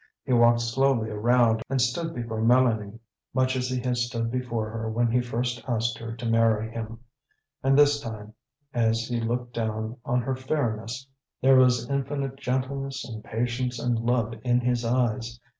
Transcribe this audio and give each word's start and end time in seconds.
He 0.23 0.33
walked 0.33 0.61
slowly 0.61 1.11
around 1.11 1.61
and 1.69 1.79
stood 1.79 2.15
before 2.15 2.41
Mélanie, 2.41 2.99
much 3.35 3.55
as 3.55 3.69
he 3.69 3.79
had 3.81 3.97
stood 3.97 4.31
before 4.31 4.67
her 4.71 4.89
when 4.89 5.11
he 5.11 5.21
first 5.21 5.63
asked 5.67 5.99
her 5.99 6.15
to 6.15 6.25
marry 6.25 6.71
him; 6.71 7.01
and 7.61 7.77
this 7.77 7.99
time, 8.01 8.33
as 8.73 9.07
he 9.07 9.21
looked 9.21 9.53
down 9.53 9.97
on 10.03 10.23
her 10.23 10.35
fairness, 10.35 11.05
there 11.39 11.57
was 11.57 11.87
infinite 11.87 12.37
gentleness 12.37 13.05
and 13.07 13.23
patience 13.23 13.77
and 13.77 13.99
love 13.99 14.33
in 14.43 14.59
his 14.61 14.83
eyes. 14.83 15.39